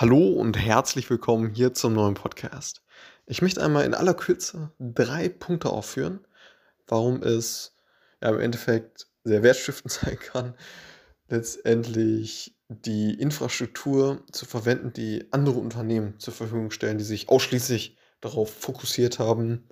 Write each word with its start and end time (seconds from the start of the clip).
Hallo 0.00 0.28
und 0.28 0.56
herzlich 0.56 1.10
willkommen 1.10 1.52
hier 1.52 1.74
zum 1.74 1.92
neuen 1.92 2.14
Podcast. 2.14 2.82
Ich 3.26 3.42
möchte 3.42 3.62
einmal 3.62 3.84
in 3.84 3.92
aller 3.92 4.14
Kürze 4.14 4.72
drei 4.78 5.28
Punkte 5.28 5.68
aufführen, 5.68 6.26
warum 6.86 7.22
es 7.22 7.76
ja, 8.22 8.30
im 8.30 8.40
Endeffekt 8.40 9.08
sehr 9.24 9.42
wertstiftend 9.42 9.92
sein 9.92 10.18
kann, 10.18 10.54
letztendlich 11.28 12.56
die 12.70 13.12
Infrastruktur 13.12 14.24
zu 14.32 14.46
verwenden, 14.46 14.94
die 14.94 15.28
andere 15.32 15.58
Unternehmen 15.58 16.18
zur 16.18 16.32
Verfügung 16.32 16.70
stellen, 16.70 16.96
die 16.96 17.04
sich 17.04 17.28
ausschließlich 17.28 17.98
darauf 18.22 18.50
fokussiert 18.54 19.18
haben, 19.18 19.68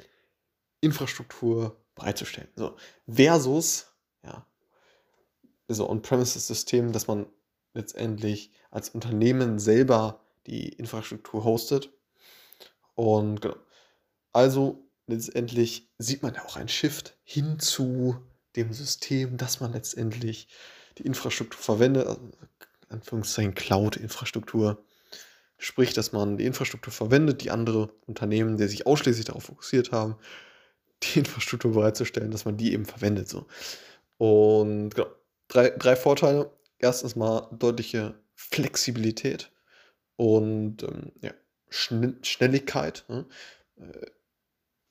Infrastruktur 0.83 1.83
bereitzustellen. 1.95 2.49
So, 2.55 2.77
versus 3.07 3.87
ja, 4.23 4.47
so 5.69 5.89
On-Premises-System, 5.89 6.93
dass 6.93 7.07
man 7.07 7.25
letztendlich 7.79 8.51
als 8.71 8.91
Unternehmen 8.91 9.59
selber 9.59 10.21
die 10.47 10.69
Infrastruktur 10.69 11.45
hostet. 11.45 11.91
Und 12.95 13.41
genau. 13.41 13.57
Also 14.33 14.85
letztendlich 15.07 15.89
sieht 15.97 16.23
man 16.23 16.35
ja 16.35 16.45
auch 16.45 16.57
ein 16.57 16.69
Shift 16.69 17.17
hin 17.25 17.59
zu 17.59 18.17
dem 18.57 18.73
System, 18.73 19.37
dass 19.37 19.61
man 19.61 19.73
letztendlich 19.73 20.49
die 20.99 21.05
Infrastruktur 21.05 21.61
verwendet, 21.61 22.07
also 22.07 22.21
Anführungszeichen 22.89 23.55
Cloud-Infrastruktur. 23.55 24.83
Sprich, 25.59 25.93
dass 25.93 26.13
man 26.13 26.37
die 26.37 26.47
Infrastruktur 26.47 26.93
verwendet, 26.93 27.43
die 27.43 27.51
andere 27.51 27.91
Unternehmen, 28.07 28.57
die 28.57 28.69
sich 28.69 28.87
ausschließlich 28.87 29.27
darauf 29.27 29.45
fokussiert 29.45 29.93
haben, 29.93 30.17
die 31.03 31.21
Infrastruktur 31.21 31.73
bereitzustellen, 31.73 32.31
dass 32.31 32.45
man 32.45 32.57
die 32.57 32.73
eben 32.73 32.85
verwendet. 32.85 33.29
So. 33.29 33.47
Und 34.19 34.91
genau, 34.95 35.09
drei, 35.49 35.71
drei 35.71 35.97
Vorteile. 35.97 36.51
Erstens 36.79 37.17
mal 37.17 37.49
deutliche 37.53 38.15
Flexibilität 38.35 39.51
und 40.17 40.83
ähm, 40.83 41.13
ja, 41.23 41.33
Schn 41.69 42.19
Schnelligkeit. 42.23 43.05
Ne? 43.09 43.27
Äh, 43.77 44.07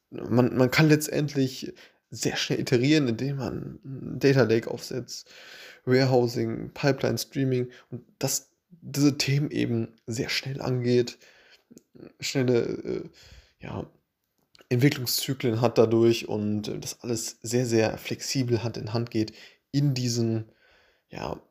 man, 0.09 0.55
man 0.55 0.71
kann 0.71 0.89
letztendlich 0.89 1.73
sehr 2.09 2.37
schnell 2.37 2.59
iterieren, 2.59 3.07
indem 3.07 3.37
man 3.37 3.79
Data 3.83 4.43
Lake 4.43 4.69
aufsetzt, 4.69 5.29
Warehousing, 5.85 6.71
Pipeline, 6.73 7.17
Streaming 7.17 7.69
und 7.89 8.05
das 8.19 8.51
diese 8.69 9.17
Themen 9.17 9.51
eben 9.51 9.95
sehr 10.05 10.29
schnell 10.29 10.61
angeht, 10.61 11.17
schnelle 12.19 12.63
äh, 12.63 13.09
ja, 13.59 13.89
Entwicklungszyklen 14.69 15.61
hat 15.61 15.77
dadurch 15.77 16.27
und 16.27 16.63
das 16.83 17.01
alles 17.01 17.37
sehr, 17.41 17.65
sehr 17.65 17.97
flexibel 17.97 18.63
Hand 18.63 18.77
in 18.77 18.93
Hand 18.93 19.11
geht 19.11 19.33
in 19.71 19.93
diesen 19.93 20.45
ja, 21.09 21.41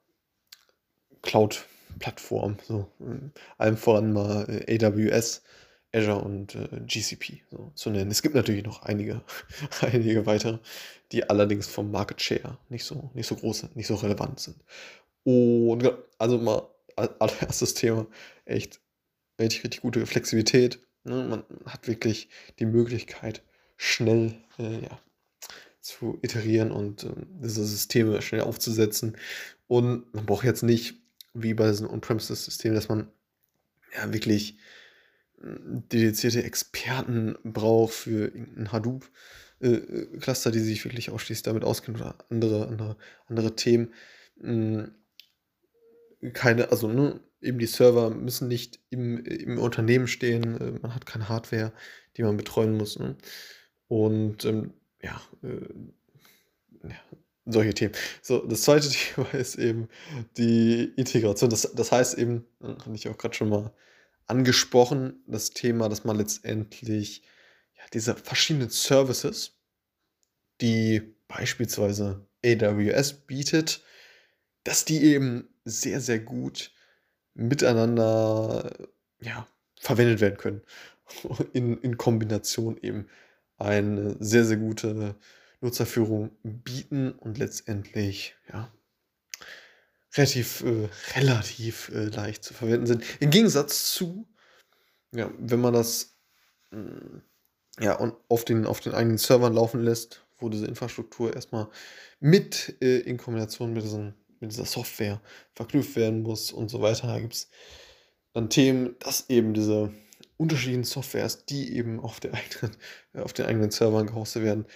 Cloud-Plattformen. 1.27 2.59
So, 2.67 2.91
äh, 3.01 3.31
allem 3.59 3.77
voran 3.77 4.13
mal 4.13 4.47
äh, 4.67 4.85
AWS, 4.85 5.43
Azure 5.93 6.23
und 6.23 6.55
äh, 6.55 6.69
GCP 6.87 7.43
so, 7.51 7.73
zu 7.75 7.91
nennen. 7.91 8.11
Es 8.11 8.23
gibt 8.23 8.35
natürlich 8.35 8.65
noch 8.65 8.83
einige, 8.83 9.23
einige 9.81 10.27
weitere, 10.27 10.59
die 11.13 11.29
allerdings 11.29 11.67
vom 11.67 11.91
Market 11.91 12.21
Share 12.21 12.59
nicht 12.69 12.85
so, 12.85 13.11
nicht 13.15 13.27
so 13.27 13.37
groß 13.37 13.61
sind, 13.61 13.77
nicht 13.77 13.87
so 13.87 13.95
relevant 13.95 14.41
sind. 14.41 14.57
Und 15.25 15.91
also 16.19 16.39
mal 16.39 16.69
allererstes 16.97 17.75
Thema, 17.75 18.07
echt 18.45 18.81
richtig, 19.41 19.65
richtig 19.65 19.83
gute 19.83 20.07
Flexibilität. 20.07 20.79
Ne? 21.05 21.25
Man 21.25 21.45
hat 21.67 21.89
wirklich 21.89 22.29
die 22.59 22.67
Möglichkeit, 22.67 23.43
schnell 23.77 24.35
äh, 24.59 24.83
ja, 24.83 25.01
zu 25.81 26.19
iterieren 26.23 26.71
und 26.73 27.05
äh, 27.05 27.13
diese 27.43 27.65
Systeme 27.65 28.23
schnell 28.23 28.43
aufzusetzen. 28.43 29.17
Und 29.67 30.13
man 30.15 30.27
braucht 30.27 30.45
jetzt 30.45 30.63
nicht, 30.63 30.95
wie 31.43 31.55
bei 31.55 31.69
diesem 31.69 31.89
On-Premises-System, 31.89 32.75
dass 32.75 32.89
man 32.89 33.09
ja 33.95 34.13
wirklich 34.13 34.59
dedizierte 35.39 36.43
Experten 36.43 37.37
braucht 37.45 37.95
für 37.95 38.27
irgendein 38.27 38.73
Hadoop-Cluster, 38.73 40.51
äh, 40.51 40.53
die 40.53 40.61
sich 40.61 40.85
wirklich 40.85 41.11
ausschließlich 41.11 41.43
damit 41.43 41.65
auskennen 41.65 42.01
oder 42.01 42.17
andere, 42.31 42.69
andere, 42.69 42.97
andere 43.27 43.55
Themen. 43.55 43.93
Hm, 44.41 44.95
keine, 46.33 46.71
also 46.71 46.89
ne, 46.89 47.21
eben 47.41 47.59
die 47.59 47.67
Server 47.67 48.11
müssen 48.11 48.49
nicht 48.49 48.81
im, 48.91 49.25
im 49.25 49.59
Unternehmen 49.59 50.09
stehen, 50.09 50.59
äh, 50.61 50.71
man 50.81 50.95
hat 50.95 51.07
keine 51.07 51.29
Hardware, 51.29 51.73
die 52.17 52.23
man 52.23 52.37
betreuen 52.37 52.77
muss. 52.77 52.99
Ne? 52.99 53.17
Und 53.89 54.45
ähm, 54.45 54.73
ja, 55.03 55.21
äh, 55.43 56.89
ja, 56.89 56.97
solche 57.47 57.75
Themen. 57.75 57.95
So, 58.23 58.45
das 58.47 58.63
zweite 58.63 58.89
Thema 59.15 59.33
ist 59.35 59.57
eben 59.57 59.89
die 60.37 60.93
Integration. 60.97 61.51
Das, 61.51 61.73
das 61.75 61.93
heißt 61.93 62.19
eben, 62.19 62.45
hatte 62.61 62.93
ich 62.95 63.09
auch 63.09 63.17
gerade 63.17 63.35
schon 63.35 63.49
mal 63.49 63.73
angesprochen, 64.27 65.23
das 65.27 65.51
Thema, 65.51 65.89
dass 65.89 66.05
man 66.05 66.17
letztendlich 66.17 67.23
ja, 67.77 67.85
diese 67.93 68.17
verschiedenen 68.17 68.71
Services, 68.71 69.53
die 70.61 71.15
beispielsweise 71.29 72.27
AWS 72.45 73.15
bietet, 73.27 73.83
dass 74.65 74.85
die 74.85 75.03
eben 75.03 75.49
sehr, 75.65 76.01
sehr 76.01 76.19
gut 76.19 76.73
miteinander 77.35 78.89
ja, 79.21 79.47
verwendet 79.81 80.21
werden 80.21 80.39
können. 80.39 80.63
In, 81.53 81.81
in 81.83 81.97
Kombination 81.97 82.77
eben 82.83 83.07
eine 83.59 84.17
sehr, 84.19 84.45
sehr 84.45 84.57
gute 84.57 85.15
Nutzerführung 85.67 86.31
bieten 86.43 87.13
und 87.13 87.39
letztendlich 87.39 88.37
ja, 88.53 88.73
relativ, 90.15 90.63
äh, 90.63 90.89
relativ 91.17 91.89
äh, 91.89 92.05
leicht 92.05 92.45
zu 92.45 92.55
verwenden 92.55 92.87
sind. 92.87 93.05
Im 93.21 93.31
Gegensatz 93.31 93.93
zu, 93.93 94.27
ja, 95.13 95.31
wenn 95.39 95.61
man 95.61 95.75
das 95.75 96.17
mh, 96.71 96.81
mm, 96.81 97.23
ja, 97.81 97.95
und 97.95 98.15
auf 98.29 98.45
den, 98.45 98.65
auf 98.65 98.81
den 98.81 98.95
eigenen 98.95 99.19
Servern 99.19 99.53
laufen 99.53 99.83
lässt, 99.83 100.25
wo 100.39 100.49
diese 100.49 100.67
Infrastruktur 100.67 101.35
erstmal 101.35 101.69
mit 102.21 102.77
äh, 102.81 103.01
in 103.01 103.19
Kombination 103.19 103.73
mit, 103.73 103.83
diesen, 103.83 104.15
mit 104.41 104.53
dieser 104.53 104.65
Software 104.65 105.21
verknüpft 105.55 105.97
werden 105.97 106.23
muss 106.23 106.53
und 106.53 106.71
so 106.71 106.81
weiter. 106.81 107.09
Da 107.09 107.19
gibt 107.19 107.35
es 107.35 107.51
dann 108.33 108.49
Themen, 108.49 108.97
dass 109.01 109.29
eben 109.29 109.53
diese 109.53 109.93
unterschiedlichen 110.39 110.85
Softwares, 110.85 111.45
die 111.45 111.77
eben 111.77 112.01
auf, 112.01 112.21
der 112.21 112.35
eigenen, 112.35 112.77
auf 113.15 113.33
den 113.33 113.47
eigenen 113.47 113.71
Servern 113.71 114.07
gehostet 114.07 114.43
werden, 114.43 114.67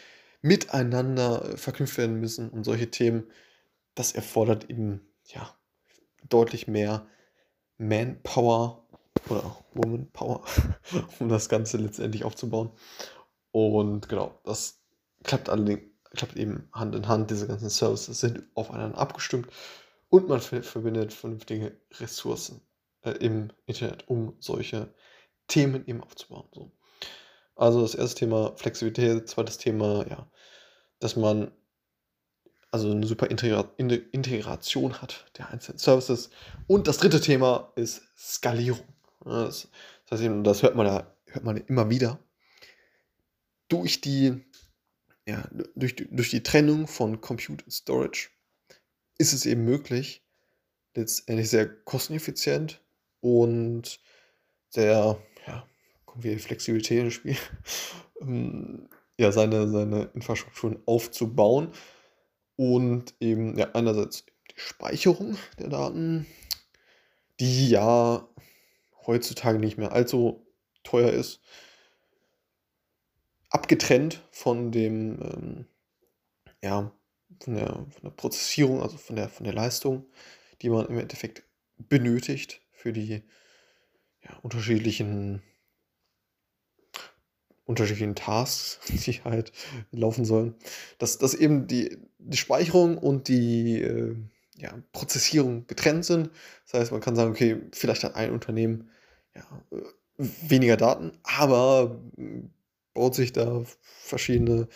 miteinander 0.42 1.56
verknüpft 1.56 1.98
werden 1.98 2.20
müssen 2.20 2.50
und 2.50 2.64
solche 2.64 2.90
Themen, 2.90 3.30
das 3.94 4.12
erfordert 4.12 4.70
eben 4.70 5.00
ja, 5.24 5.54
deutlich 6.28 6.66
mehr 6.66 7.06
Manpower 7.78 8.86
oder 9.28 9.56
Womanpower, 9.74 10.44
um 11.18 11.28
das 11.28 11.48
Ganze 11.48 11.76
letztendlich 11.76 12.24
aufzubauen. 12.24 12.70
Und 13.52 14.08
genau, 14.08 14.40
das 14.44 14.82
klappt 15.24 15.48
allerdings 15.48 15.90
klappt 16.12 16.36
eben 16.36 16.68
Hand 16.72 16.94
in 16.94 17.08
Hand. 17.08 17.30
Diese 17.30 17.46
ganzen 17.46 17.70
Services 17.70 18.20
sind 18.20 18.42
aufeinander 18.54 18.98
abgestimmt 18.98 19.48
und 20.08 20.28
man 20.28 20.40
verbindet 20.40 21.12
vernünftige 21.12 21.80
Ressourcen 21.98 22.60
äh, 23.02 23.12
im 23.12 23.52
Internet, 23.66 24.08
um 24.08 24.36
solche 24.40 24.92
Themen 25.46 25.86
eben 25.86 26.02
aufzubauen. 26.02 26.48
So. 26.52 26.72
Also 27.60 27.82
das 27.82 27.94
erste 27.94 28.21
Thema 28.21 28.56
Flexibilität, 28.56 29.28
zweites 29.28 29.59
Thema, 29.59 30.06
ja, 30.09 30.26
dass 30.98 31.15
man 31.15 31.53
also 32.71 32.91
eine 32.91 33.06
super 33.06 33.31
Integra 33.31 33.71
Integration 33.76 35.03
hat 35.03 35.26
der 35.37 35.50
einzelnen 35.50 35.78
Services. 35.78 36.31
Und 36.66 36.87
das 36.87 36.97
dritte 36.97 37.20
Thema 37.20 37.70
ist 37.76 38.03
Skalierung. 38.16 38.87
Das, 39.25 39.69
heißt 40.10 40.22
das 40.43 40.62
hört 40.62 40.75
man 40.75 40.87
ja 40.87 41.15
hört 41.26 41.44
man 41.44 41.59
immer 41.59 41.91
wieder. 41.91 42.19
Durch 43.69 44.00
die, 44.00 44.43
ja, 45.26 45.47
durch, 45.75 45.97
durch 45.97 46.31
die 46.31 46.43
Trennung 46.43 46.87
von 46.87 47.20
Compute 47.20 47.62
und 47.62 47.70
Storage 47.70 48.31
ist 49.19 49.34
es 49.34 49.44
eben 49.44 49.66
möglich, 49.66 50.25
letztendlich 50.94 51.50
sehr 51.50 51.69
kosteneffizient 51.69 52.81
und 53.20 54.00
sehr, 54.70 55.20
kommt 56.10 56.24
wie 56.24 56.36
Flexibilität 56.36 57.04
ins 57.04 57.14
Spiel, 57.14 57.36
ähm, 58.20 58.88
ja, 59.18 59.32
seine, 59.32 59.68
seine 59.68 60.10
Infrastrukturen 60.14 60.82
aufzubauen 60.86 61.72
und 62.56 63.14
eben 63.20 63.56
ja, 63.56 63.70
einerseits 63.74 64.24
die 64.50 64.54
Speicherung 64.56 65.36
der 65.58 65.68
Daten, 65.68 66.26
die 67.38 67.70
ja 67.70 68.28
heutzutage 69.06 69.58
nicht 69.58 69.78
mehr 69.78 69.92
allzu 69.92 70.46
teuer 70.82 71.10
ist. 71.10 71.40
Abgetrennt 73.50 74.22
von 74.30 74.72
dem, 74.72 75.20
ähm, 75.22 75.66
ja, 76.62 76.92
von 77.42 77.54
der, 77.54 77.66
von 77.66 78.02
der 78.02 78.10
Prozessierung, 78.10 78.82
also 78.82 78.96
von 78.96 79.16
der, 79.16 79.28
von 79.28 79.44
der 79.44 79.54
Leistung, 79.54 80.06
die 80.62 80.68
man 80.68 80.86
im 80.86 80.98
Endeffekt 80.98 81.44
benötigt 81.78 82.60
für 82.72 82.92
die 82.92 83.22
ja, 84.22 84.36
unterschiedlichen 84.42 85.42
unterschiedlichen 87.64 88.14
Tasks, 88.14 88.80
die 88.88 89.22
halt 89.24 89.52
laufen 89.90 90.24
sollen, 90.24 90.54
dass, 90.98 91.18
dass 91.18 91.34
eben 91.34 91.66
die, 91.66 91.98
die 92.18 92.36
Speicherung 92.36 92.98
und 92.98 93.28
die 93.28 93.82
äh, 93.82 94.16
ja, 94.56 94.74
Prozessierung 94.92 95.66
getrennt 95.66 96.04
sind. 96.04 96.30
Das 96.64 96.80
heißt, 96.80 96.92
man 96.92 97.00
kann 97.00 97.16
sagen, 97.16 97.30
okay, 97.30 97.56
vielleicht 97.72 98.04
hat 98.04 98.14
ein 98.14 98.30
Unternehmen 98.32 98.90
ja, 99.34 99.44
weniger 100.18 100.76
Daten, 100.76 101.12
aber 101.22 102.00
hm, 102.16 102.50
baut 102.92 103.14
sich 103.14 103.32
da 103.32 103.62
verschiedene 103.82 104.68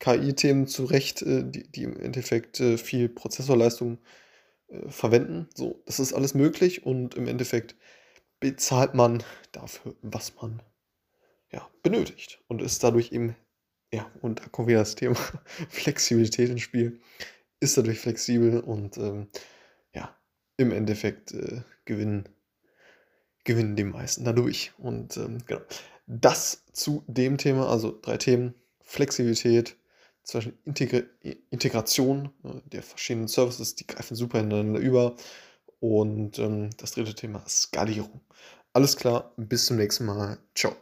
KI-Themen 0.00 0.66
zurecht, 0.66 1.22
äh, 1.22 1.44
die 1.44 1.70
die 1.70 1.84
im 1.84 1.98
Endeffekt, 1.98 2.60
äh, 2.60 2.76
viel 2.76 3.08
Prozessorleistung, 3.08 3.98
äh, 4.68 4.90
verwenden. 4.90 5.48
So, 5.54 5.82
das 5.86 6.00
ist 6.00 6.12
alles 6.12 6.34
möglich 6.34 6.84
und 6.84 7.14
im 7.14 7.28
Endeffekt 7.28 7.76
bezahlt 8.40 8.94
man 8.94 9.22
dafür, 9.52 9.94
was 10.02 10.34
man, 10.36 10.60
ja, 11.52 11.68
benötigt 11.82 12.40
und 12.48 12.62
ist 12.62 12.82
dadurch 12.84 13.12
eben 13.12 13.36
ja, 13.94 14.10
und 14.22 14.40
da 14.40 14.48
kommt 14.48 14.68
wieder 14.68 14.78
das 14.80 14.94
Thema 14.94 15.16
Flexibilität 15.68 16.48
ins 16.50 16.62
Spiel, 16.62 17.00
ist 17.60 17.76
dadurch 17.78 18.00
flexibel 18.00 18.60
und, 18.60 18.96
ähm, 18.98 19.28
ja, 19.94 20.16
im 20.58 20.72
Endeffekt, 20.72 21.32
äh, 21.32 21.62
gewinnen 21.86 22.28
gewinnen 23.44 23.76
die 23.76 23.84
meisten 23.84 24.24
dadurch. 24.24 24.72
Und, 24.78 25.16
ähm, 25.16 25.38
genau. 25.46 25.60
Das 26.06 26.64
zu 26.72 27.04
dem 27.06 27.38
Thema, 27.38 27.68
also 27.68 27.98
3 28.02 28.16
Themen: 28.16 28.54
Flexibilität, 28.82 29.76
Beispiel 30.32 30.54
Integr 30.64 31.02
Integration, 31.50 32.30
ne, 32.42 32.62
der 32.66 32.82
verschiedenen 32.82 33.28
Services, 33.28 33.74
die 33.74 33.86
greifen 33.86 34.14
super 34.16 34.40
ineinander 34.40 34.80
über. 34.80 35.16
Und, 35.80 36.38
ähm, 36.38 36.70
das 36.78 36.92
dritte 36.92 37.14
Thema 37.14 37.44
Skalierung. 37.48 38.20
Alles 38.72 38.96
klar, 38.96 39.32
bis 39.36 39.66
zum 39.66 39.76
nächsten 39.76 40.04
Mal. 40.06 40.38
Tschau. 40.54 40.76